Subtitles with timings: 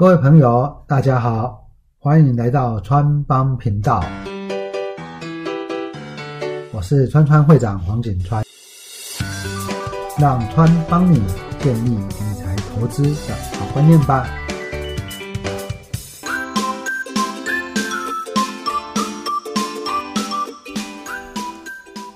[0.00, 1.66] 各位朋友，大家好，
[1.98, 4.00] 欢迎来到川帮频道，
[6.72, 8.44] 我是川川会长黄景川，
[10.16, 11.20] 让川帮你
[11.58, 14.24] 建立理财投资的好观念吧。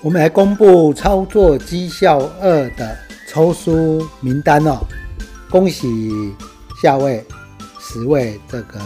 [0.02, 2.96] 我们来公布操作绩效二的
[3.26, 4.78] 抽书名单哦，
[5.50, 6.32] 恭喜
[6.80, 7.26] 下位。
[7.92, 8.80] 十位这个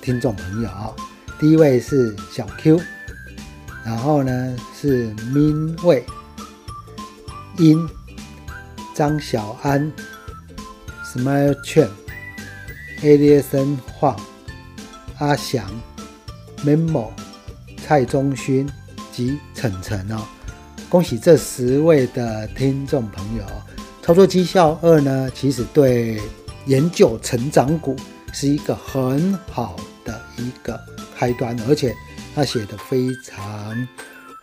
[0.00, 0.94] 听众朋友啊，
[1.40, 2.80] 第一位是小 Q，
[3.84, 6.06] 然后呢是 Min 魏、
[7.58, 7.88] 殷、
[8.94, 9.92] 张小安、
[11.04, 11.88] Smile 券、
[13.02, 14.16] A 列森晃、
[15.18, 15.68] 阿翔、
[16.64, 17.10] Memo、
[17.84, 18.68] 蔡宗勋。
[19.12, 20.22] 及晨晨哦，
[20.88, 23.44] 恭喜这十位的听众朋友！
[24.00, 26.18] 操作绩效二呢，其实对
[26.66, 27.96] 研究成长股
[28.32, 30.80] 是一个很好的一个
[31.16, 31.94] 开端，而且
[32.34, 33.88] 他写的非常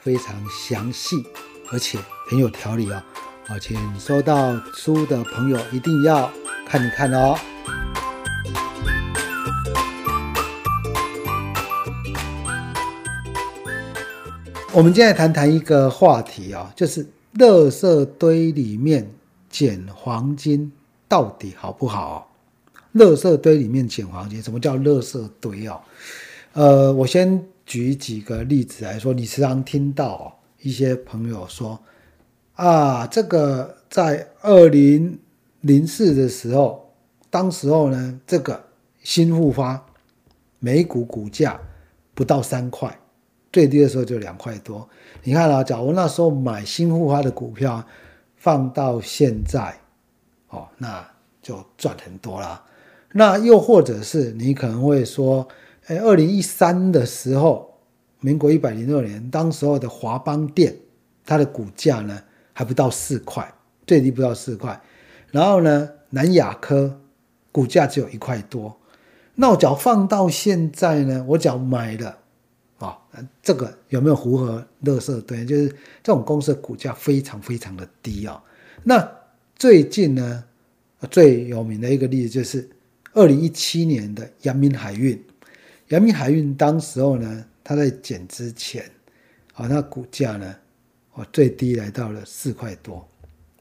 [0.02, 1.16] 非常详细，
[1.72, 1.98] 而且
[2.30, 3.02] 很有条理哦。
[3.50, 6.30] 而且收到书的朋友一定要
[6.68, 7.36] 看一看哦。
[14.74, 17.04] 我们今天谈谈一个话题啊，就是
[17.36, 19.10] 垃圾堆里面
[19.50, 20.72] 捡黄金
[21.08, 22.27] 到底好不好？
[22.98, 25.80] 垃圾堆里面捡黄金，什么叫垃圾堆啊？
[26.54, 31.80] 呃，我先举几个例子来说，你时常听到一些朋友说
[32.56, 35.20] 啊，这个在二零
[35.62, 36.92] 零四的时候，
[37.30, 38.62] 当时候呢，这个
[39.04, 39.86] 新复发
[40.60, 41.60] 每股股价
[42.14, 42.98] 不到三块。
[43.50, 44.88] 最低的时候就两块多，
[45.24, 47.84] 你看啊，假如那时候买新复发的股票，
[48.36, 49.76] 放到现在，
[50.50, 51.08] 哦，那
[51.42, 52.62] 就赚很多了。
[53.14, 55.48] 那又或者是你可能会说，
[55.86, 57.74] 哎，二零一三的时候，
[58.20, 60.76] 民国一百零六年，当时候的华邦电，
[61.26, 62.22] 它的股价呢
[62.54, 63.52] 还不到四块，
[63.86, 64.80] 最低不到四块。
[65.32, 67.00] 然后呢，南亚科
[67.52, 68.78] 股价只有一块多。
[69.36, 72.18] 那我只要放到现在呢，我只要买了。
[72.80, 72.96] 啊，
[73.42, 75.44] 这个有没有符合乐色堆？
[75.44, 75.68] 就是
[76.04, 78.40] 这种公司的股价非常非常的低啊。
[78.84, 79.12] 那
[79.56, 80.44] 最近呢，
[81.10, 82.70] 最有名的一个例子就是
[83.14, 85.22] 二零一七年的阳明海运。
[85.90, 88.84] 阳明海运当时候呢，它在减之前，
[89.54, 90.56] 啊，那股价呢，
[91.14, 93.08] 哦，最低来到了四块多，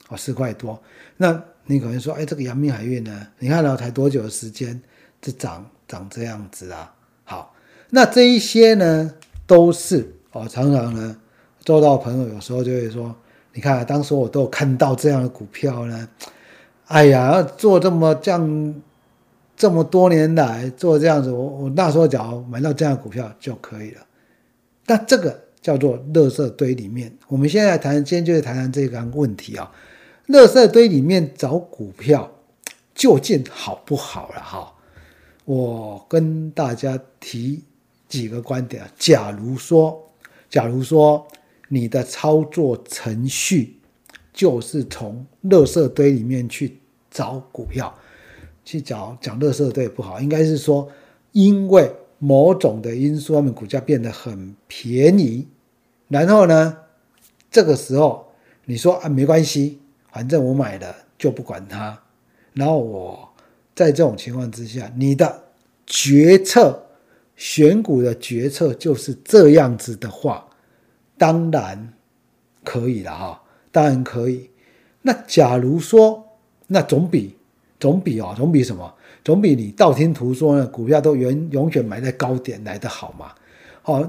[0.08, 0.82] 哦，四块多。
[1.16, 4.80] 那你可能说，哎，这个阳明海运呢，你看到才多久的时间，
[5.22, 6.94] 就涨涨这样子啊？
[7.24, 7.54] 好。
[7.88, 9.14] 那这一些呢，
[9.46, 11.16] 都是哦，常常呢，
[11.60, 13.14] 做到朋友有时候就会说，
[13.52, 16.08] 你看，当时我都有看到这样的股票呢，
[16.88, 18.74] 哎呀，做这么这样
[19.56, 24.06] 这么多年来做这样子，我我那时候只要买到这样股票就可以了。
[24.86, 29.72] 那这个叫做垃圾堆里面，我们现在谈，今天就是谈谈这个问题啊，
[30.28, 32.30] 垃圾堆里面找股票
[32.94, 34.72] 究竟好不好了哈？
[35.44, 37.62] 我跟大家提。
[38.08, 40.00] 几个观点啊，假如说，
[40.48, 41.26] 假如说
[41.66, 43.76] 你的操作程序
[44.32, 46.78] 就是从垃圾堆里面去
[47.10, 47.92] 找股票，
[48.66, 50.86] 去找讲乐色对不好，应该是说，
[51.32, 55.48] 因为某种的因素，他们股价变得很便宜，
[56.08, 56.76] 然后呢，
[57.50, 58.30] 这个时候
[58.66, 59.80] 你说啊，没关系，
[60.12, 61.98] 反正我买了就不管它，
[62.52, 63.26] 然后我
[63.74, 65.44] 在这种情况之下，你的
[65.86, 66.82] 决策。
[67.38, 70.48] 选股的决策就是这样子的话，
[71.18, 71.92] 当然
[72.64, 74.48] 可以了哈，当然可以。
[75.02, 76.26] 那假如说，
[76.66, 77.35] 那总比
[77.78, 78.94] 总比哦，总比什么？
[79.24, 80.66] 总比你道听途说呢？
[80.66, 83.32] 股票都永永远买在高点来的好嘛？
[83.82, 84.08] 好，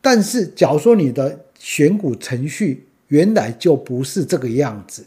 [0.00, 5.04] 但是假如说你的选股程序原来就不是这个样子，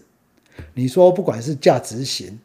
[0.73, 2.39] 你说不管是价值型，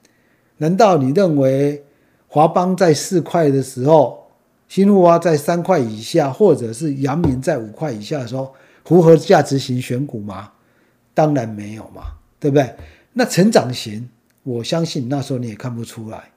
[0.57, 1.83] 难道你认为
[2.27, 4.25] 华邦在四块的时候？
[4.69, 8.53] 新路啊，在三块以下，或者是阳明在五块以下的时候，
[8.85, 10.53] 符合价值型选股吗？
[11.15, 12.03] 当然没有嘛，
[12.39, 12.75] 对不对？
[13.15, 14.07] 那成长型，
[14.49, 16.31] 我相信那时候你也看不出来。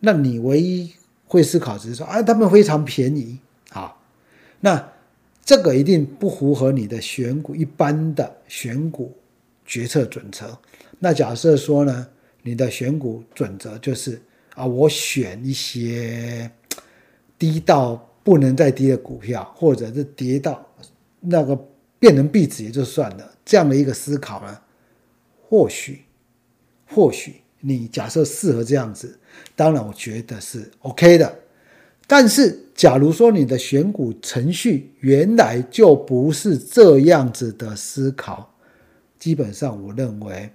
[0.00, 0.92] 那你唯一
[1.26, 3.38] 会思考只是说，啊，他们非常便宜，
[3.70, 3.96] 啊，
[4.60, 4.92] 那
[5.44, 9.16] 这个一定不符合你的选股一般的选股
[9.64, 10.58] 决策准则。
[10.98, 12.06] 那假设说呢，
[12.42, 14.20] 你的选股准则就是
[14.54, 16.50] 啊，我选一些。
[17.40, 17.94] 低到
[18.24, 20.60] 不能再低的股票，或者是跌到
[21.20, 21.56] 那个
[22.00, 24.60] 变成壁纸也就算了，这样的一个思考呢，
[25.40, 26.02] 或许
[26.88, 29.18] 或许你假设适合这样子，
[29.54, 31.38] 当然我觉得是 OK 的。
[32.06, 38.50] 但是，假如说你的选股程序原来就不是这样子的思考，
[39.18, 40.50] 基本上我认为，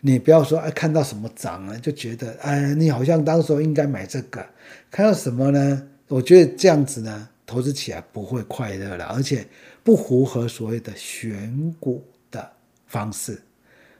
[0.00, 4.46] 你不要说哎看到什么涨了就觉得哎你好像当时候应该买这个，
[4.90, 5.86] 看到什么呢？
[6.08, 9.46] 我觉得这样子呢投资起来不会快乐了，而且
[9.84, 12.50] 不符合所谓的选股的
[12.86, 13.38] 方式。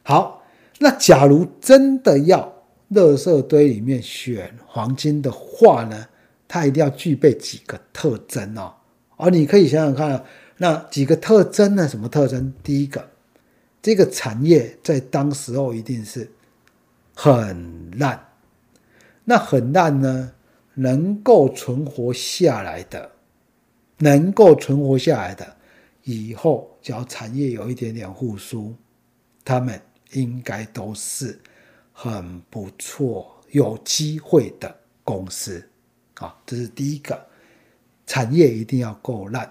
[0.03, 0.43] 好，
[0.79, 2.63] 那假如真的要
[2.93, 6.09] 垃圾堆里面选黄金的话呢？
[6.49, 8.73] 它一定要具备几个特征哦，
[9.17, 10.25] 而你可以想想看，
[10.59, 11.89] 那几个特征呢？
[11.89, 12.55] 什么特征？
[12.63, 13.05] 第一个，
[13.83, 16.31] 这个产业在当时候一定是
[17.17, 18.29] 很烂，
[19.25, 20.35] 那很烂呢，
[20.75, 23.11] 能够存活下来的，
[23.99, 25.57] 能够存活下来的，
[26.05, 28.73] 以后只要产业有一点点复苏，
[29.45, 29.81] 他们
[30.13, 31.39] 应该都是
[31.93, 35.67] 很不错、有机会的公司。
[36.15, 37.21] 啊，这是第一个，
[38.07, 39.45] 产业一定要够烂。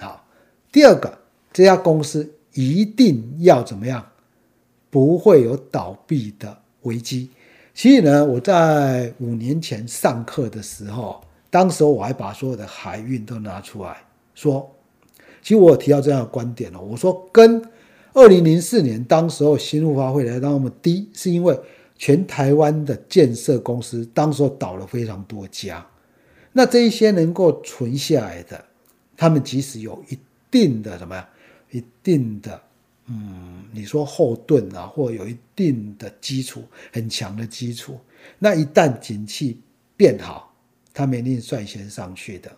[0.00, 0.24] 啊，
[0.72, 1.16] 第二个，
[1.52, 4.04] 这家公司一定要怎么样？
[4.90, 7.30] 不会有倒闭的危机。
[7.74, 11.20] 所以呢，我在五年前上课的时候，
[11.50, 14.04] 当时我还把所有的海运都拿出来
[14.34, 14.68] 说。
[15.42, 17.60] 其实我有提到这样的观点了，我说跟
[18.14, 21.56] 二零零四年当时候新入发会来到那么低，是因为。
[21.96, 25.86] 全台湾的建设公司，当时候倒了非常多家，
[26.50, 28.62] 那这一些能够存下来的，
[29.16, 30.18] 他们即使有一
[30.50, 31.26] 定的什么呀，
[31.70, 32.60] 一定的，
[33.06, 37.96] 嗯，你说后盾啊，或有一定的基础，很强的基础，
[38.40, 39.60] 那一旦景气
[39.96, 40.52] 变好，
[40.92, 42.50] 他们一定率先上去的。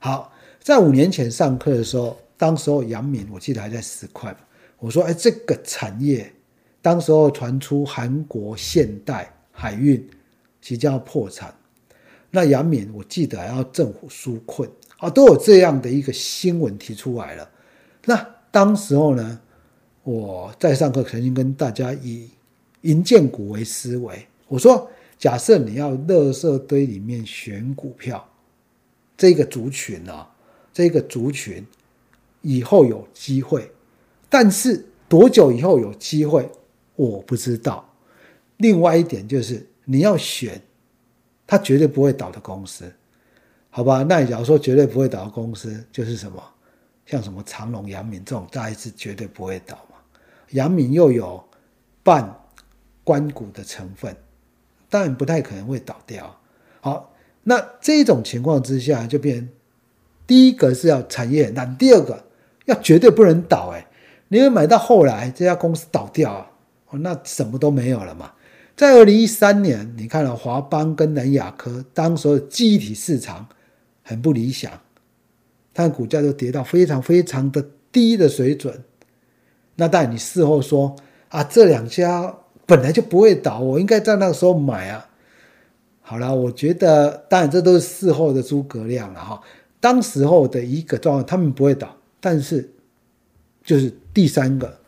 [0.00, 4.36] 好，在五年前上课的时候，当时候杨敏我记得还在十块
[4.80, 6.32] 我说，哎，这个产业。
[6.82, 10.02] 当时候传出韩国现代海运
[10.62, 11.54] 即将要破产，
[12.30, 14.66] 那杨敏我记得还要政府纾困
[14.96, 17.50] 啊，都有这样的一个新闻提出来了。
[18.06, 19.38] 那当时候呢，
[20.04, 22.30] 我在上课曾经跟大家以
[22.80, 28.26] 银建股为思维，我说假设你要垃圾堆里面选股票，
[29.18, 30.26] 这个族群啊，
[30.72, 31.62] 这个族群
[32.40, 33.70] 以后有机会，
[34.30, 36.50] 但是多久以后有机会？
[36.96, 37.86] 我不知道。
[38.56, 40.62] 另外一点就是，你要选，
[41.46, 42.90] 它绝对不会倒的公司，
[43.70, 44.02] 好吧？
[44.02, 46.42] 那假如说绝对不会倒的公司，就是什么，
[47.06, 49.96] 像什么长隆、阳明这种，大概是绝对不会倒嘛。
[50.50, 51.42] 阳明又有
[52.02, 52.38] 半
[53.02, 54.14] 关股的成分，
[54.88, 56.38] 当然不太可能会倒掉。
[56.80, 57.12] 好，
[57.42, 59.48] 那这种情况之下，就变
[60.26, 62.22] 第一个是要产业很大，第二个
[62.66, 63.70] 要绝对不能倒。
[63.74, 63.86] 哎，
[64.32, 66.46] 你会买到后来这家公司倒掉啊？
[66.90, 68.30] 哦，那什么都没有了嘛。
[68.76, 73.44] 在二零一三年，你看了华邦跟南亚科，当时的记忆体市场
[74.04, 74.70] 很不理想，
[75.74, 78.80] 它的股价就跌到非常非常的低的水准。
[79.74, 80.94] 那但你事后说
[81.28, 82.32] 啊，这两家
[82.66, 85.08] 本来就不会倒，我应该在那个时候买啊。
[86.00, 89.40] 好了，我觉得当然这都是事后的诸葛亮了哈。
[89.80, 92.70] 当时候的一个状况，他们不会倒，但是
[93.64, 94.78] 就是第三个。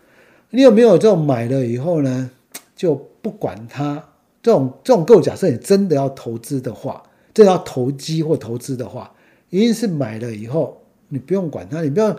[0.50, 2.30] 你有没有这种买了以后呢，
[2.76, 3.94] 就不管它
[4.42, 9.11] 这种这种构假设，你真的要投资的话，真的要投机或投资的话，
[9.49, 12.14] 一定是买了以后你不用管它，你不要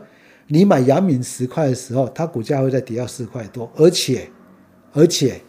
[0.47, 4.27] 你买阳明十块的时候，它股价会再跌到四块多，而且
[4.93, 5.39] 而且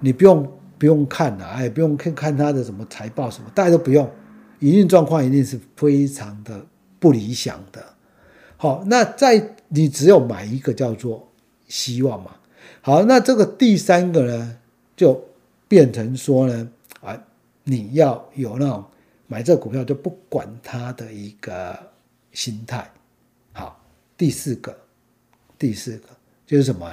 [0.00, 0.46] 你不用
[0.78, 4.06] 不用看了，哎，不用看看它的什么财报什么，大家都不用，
[4.58, 6.66] 营运状况一定是非常的
[6.98, 7.82] 不理想的。
[8.56, 11.28] 好，那在你只有买一个叫做。
[11.66, 12.36] 希望嘛，
[12.82, 14.58] 好，那这个第三个呢，
[14.94, 15.18] 就
[15.66, 17.18] 变成说呢，啊，
[17.64, 18.84] 你要有那种
[19.26, 21.74] 买这股票就不管它的一个
[22.32, 22.88] 心态。
[23.54, 23.82] 好，
[24.16, 24.76] 第四个，
[25.58, 26.08] 第四个
[26.46, 26.86] 就是什么？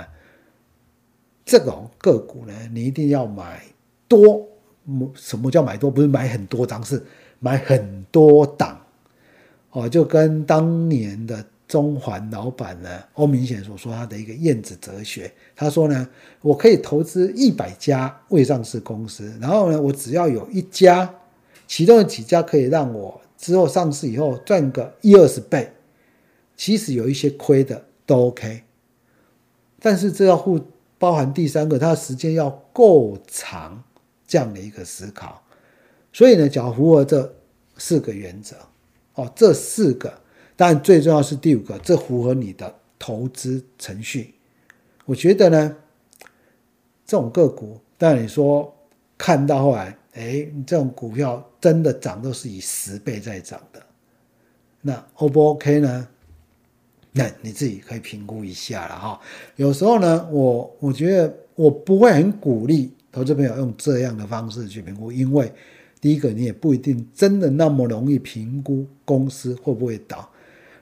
[1.43, 3.61] 这种个股呢，你一定要买
[4.07, 4.47] 多。
[5.13, 5.91] 什么叫买多？
[5.91, 7.05] 不是买很多张，是
[7.39, 8.79] 买很多档。
[9.71, 11.45] 哦，就跟当年的。
[11.71, 16.05] 中环老板呢，欧明显所说他的一个燕子哲学，他说呢，
[16.41, 21.09] 我可以投资一百家未上市公司，然后呢，我只要有一家，
[21.65, 25.71] 其中的几家可以让我之后上市以后赚个一二十倍，
[26.57, 28.63] 其实有一些亏的都 OK，
[29.79, 30.59] 但是这要互
[30.99, 33.81] 包含第三个，它的时间要够长
[34.27, 35.41] 这样的一个思考，
[36.11, 37.33] 所以呢，只要符合这
[37.77, 38.57] 四个原则，
[39.15, 40.20] 哦，这四个。
[40.61, 44.35] 但最重要是第五个，这符合你的投资程序。
[45.05, 45.75] 我觉得呢，
[47.03, 48.71] 这种个股，但你说
[49.17, 53.81] 看到后来，哎，这种股票真的涨都是以十倍在涨的，
[54.81, 56.07] 那 O 不 OK 呢？
[57.11, 59.19] 那你自己可以评估一下了哈。
[59.55, 65.51] 有时候呢，我我觉得我不会很鼓励投资朋友用这样的方式去评估，因为
[65.99, 70.30] 第一个你也不一定真的那么容易评估公司会不会倒。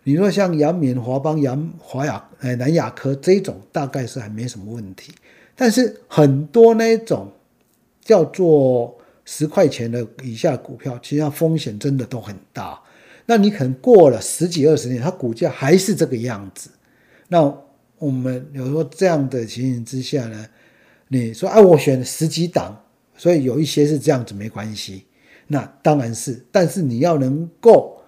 [0.10, 5.12] 你说像阳明、华邦、阳华雅、哎南亚科这种，大概是还没什么问题。
[5.56, 7.32] 但是很多那种
[8.02, 12.82] 叫做十块钱的以下股票，其实它风险真的都很大。
[13.28, 16.72] 那你可能过了十几二十年，它股价还是这个样子。
[17.28, 17.56] 那
[18.00, 20.44] 我们有时候这样的情形之下呢，
[21.10, 22.76] 你说哎，我选十几档，
[23.16, 25.06] 所以有一些是这样子没关系。
[25.46, 27.99] 那当然是，但是你要能够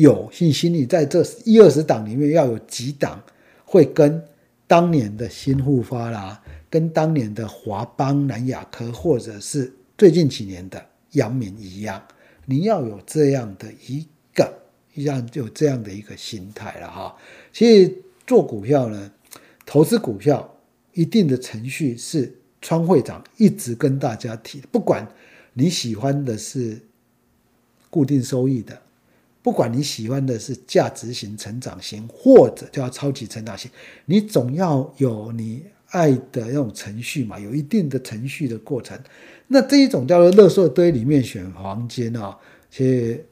[0.00, 3.22] 有信心，你在这一二十档里面要有几档
[3.64, 4.22] 会跟
[4.66, 12.02] 当年的新护发啦，跟当年的华邦、南亚科，或者是最近几年的阳明一样，
[12.46, 14.06] 你要有这样的一。
[14.34, 14.48] 个，
[14.94, 17.16] 样有这样的一个心态了哈，
[17.52, 17.92] 其实
[18.24, 19.10] 做股票呢，
[19.66, 20.56] 投资股票
[20.92, 25.04] 一定的程序是川会长一直跟大家提，不管
[25.54, 26.80] 你喜欢的是
[27.90, 28.80] 固定收益的，
[29.48, 33.70] 不管你喜欢的是价值型、成长型，或者叫超级成长型，
[34.04, 38.98] 你总要有你爱的那种程序嘛，有一定的程序的过程。
[39.46, 42.36] 那这一种叫做“垃圾堆里面选黄金”啊，
[42.70, 43.24] 其实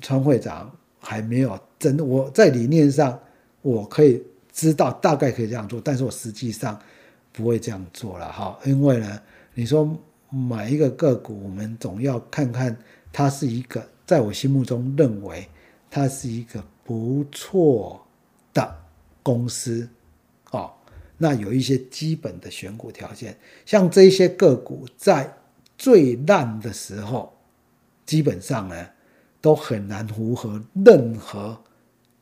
[0.00, 0.70] 川会长。
[0.98, 3.16] 还没有真，我在理念上
[3.62, 4.20] 我可以
[4.52, 6.76] 知道大概可以这样做，但是我实际上
[7.30, 9.22] 不会这样做了哈，因为呢，
[9.54, 9.96] 你说
[10.28, 12.76] 买一个个股，我们总要看看
[13.12, 15.46] 它是一个在我心目中认为
[15.90, 18.06] 它是一个不错
[18.54, 18.76] 的
[19.22, 19.88] 公司
[20.52, 20.72] 哦，
[21.18, 25.36] 那有一些基本的选股条件，像这些个股在
[25.76, 27.36] 最烂的时候，
[28.06, 28.88] 基本上呢。
[29.38, 31.56] 都很难符合任何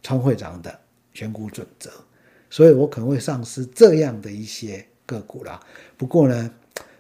[0.03, 0.79] 川会长的
[1.15, 1.89] 选股准则，
[2.51, 5.59] 所以我可能会丧失这样的一些个股啦。
[5.97, 6.55] 不过呢，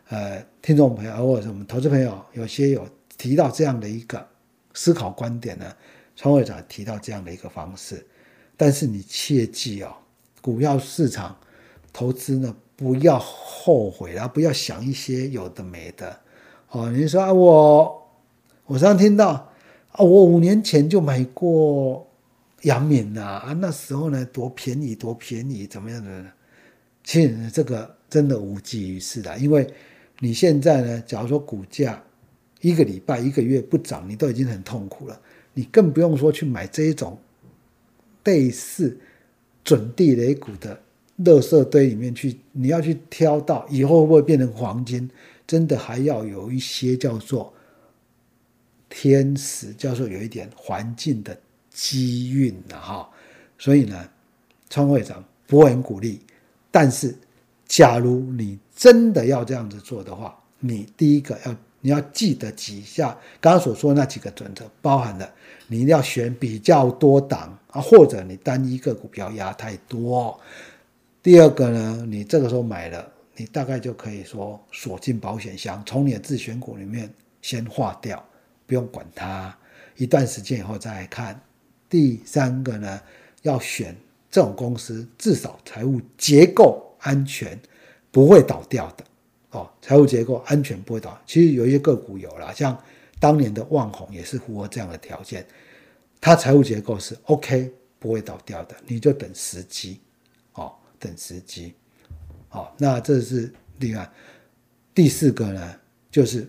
[0.08, 2.88] 呃，听众朋友或者我们投资朋友有些有
[3.18, 4.26] 提到这样的一个
[4.74, 5.64] 思考观点呢，
[6.14, 8.04] 川会长提到这样的一个方式，
[8.56, 9.94] 但是你切记哦，
[10.42, 11.34] 股票市场
[11.92, 16.20] 投资呢不要后悔啦，不要想一些有的没的
[16.70, 16.90] 哦。
[16.90, 18.10] 你说啊，我
[18.66, 19.50] 我常听到。
[19.92, 22.04] 啊，我五年前就买过
[22.62, 26.24] 杨敏呐，啊，那时候呢多便宜，多便宜，怎么样的？
[27.04, 29.72] 其实这个真的无济于事的，因为
[30.18, 32.02] 你现在呢，假如说股价
[32.68, 35.20] 一个礼拜、一个月不涨，你都已经很痛苦了，
[35.52, 37.18] 你更不用说去买这一种
[38.24, 38.98] 类似
[39.62, 40.80] 准地雷股的
[41.18, 45.10] 垃圾堆里面去，你要去挑到以后会不会变成黄金，
[45.46, 47.52] 真的还要有一些叫做。
[48.96, 51.36] 天时叫做有一点环境的
[51.68, 53.10] 机运了哈，
[53.58, 54.08] 所以呢，
[54.70, 56.20] 川会长不会很鼓励。
[56.70, 57.12] 但是，
[57.66, 65.30] 假如你真的要这样子做的话，你第一个要你要记得几下刚刚所说的那几个准则，包含了
[65.66, 70.40] 你一定要选比较多档啊，或者你单一个股不要压太多。
[71.22, 77.12] 第二个呢，你这个时候买了，你大概就可以说锁进保险箱，从你的自选股里面
[77.42, 78.24] 先划掉。
[78.66, 79.54] 不用管它，
[79.96, 81.38] 一段时间以后再来看。
[81.90, 82.98] 第三个呢，
[83.42, 83.94] 要选
[84.30, 87.60] 这种公司，至少财务结构安全，
[88.10, 89.04] 不会倒掉的
[89.54, 89.70] 哦。
[89.80, 91.18] 财务结构安全不会倒。
[91.26, 92.78] 其实有一些个股有了，像
[93.18, 95.46] 当年的旺宏也是符合这样的条件，
[96.20, 98.76] 它财务结构是 OK，不会倒掉的。
[98.86, 100.00] 你就等时机
[100.52, 101.72] 哦，等时机。
[102.50, 104.08] 哦，那这是另外
[104.94, 105.80] 第四个呢，
[106.10, 106.46] 就是。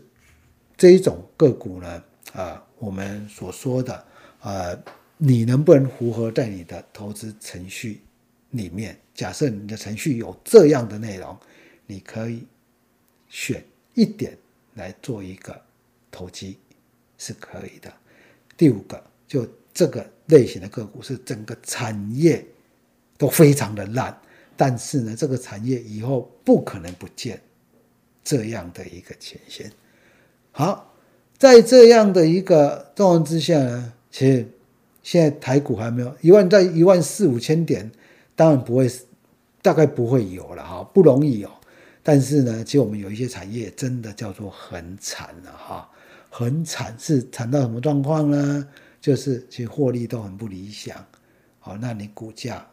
[0.77, 4.05] 这一种个股呢，啊，我们所说的，
[4.41, 4.77] 呃，
[5.15, 8.01] 你能不能符合在你的投资程序
[8.49, 8.99] 里面？
[9.13, 11.33] 假设你的程序有这样的内容，
[11.85, 12.45] 你可以
[13.29, 13.63] 选
[13.93, 14.37] 一点
[14.75, 15.59] 来做一个
[16.11, 16.57] 投机，
[17.17, 17.91] 是可以的。
[18.57, 22.45] 第五个，就这个类型的个股是整个产业
[23.17, 24.17] 都非常的烂，
[24.55, 27.41] 但是呢，这个产业以后不可能不见
[28.23, 29.71] 这样的一个前线。
[30.51, 30.93] 好，
[31.37, 34.47] 在这样的一个状况之下呢，其实
[35.03, 37.91] 现在台股还没有一万，在一万四五千点，
[38.35, 38.89] 当然不会，
[39.61, 41.51] 大概不会有了哈，不容易有。
[42.07, 45.89] 但是呢，其实我们有一些产业真的叫做很惨了哈，
[46.29, 48.67] 很惨是惨到什么状况呢？
[49.01, 51.03] 就是其实获利都很不理想。
[51.57, 52.63] 好，那你股价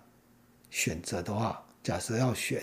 [0.68, 2.62] 选择的话，假设要选，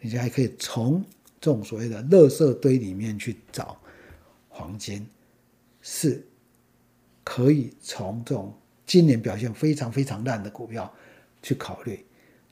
[0.00, 1.04] 你就还可以从
[1.38, 3.78] 这种所谓的垃圾堆里面去找。
[4.48, 5.06] 黄金
[5.82, 6.26] 是
[7.22, 8.52] 可以从这种
[8.86, 10.90] 今年表现非常非常烂的股票
[11.42, 12.02] 去考虑，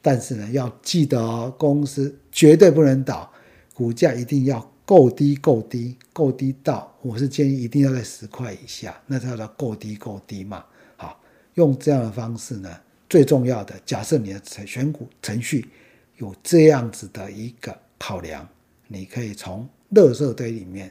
[0.03, 3.33] 但是呢，要记得哦，公司绝对不能倒，
[3.77, 10.65] 股价一定要够低够低够低到，我是建议一定要在十块以下，那叫做够低够低嘛。
[10.97, 11.21] 好，
[11.57, 12.75] 用这样的方式呢，
[13.07, 15.69] 最重要的，假设你的选股程序
[16.17, 18.49] 有这样子的一个考量，
[18.89, 20.91] 你可以从垃圾堆里面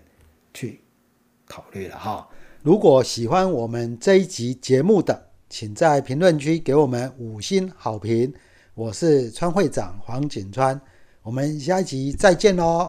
[0.53, 0.79] 去
[1.47, 2.29] 考虑了哈。
[2.61, 8.31] 如果喜欢我们这一集节目的，请在评论区给我们五星好评。
[8.75, 10.79] 我是川会长黄景川，
[11.25, 12.87] 我们下一集再见喽。